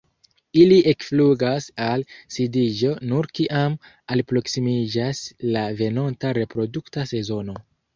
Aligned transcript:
Ili 0.61 0.77
ekflugas 0.91 1.67
al 1.89 2.05
disiĝo 2.57 2.95
nur 3.13 3.31
kiam 3.41 3.79
alproksimiĝas 4.17 5.25
la 5.55 5.71
venonta 5.85 6.39
reprodukta 6.45 7.11
sezono. 7.17 7.63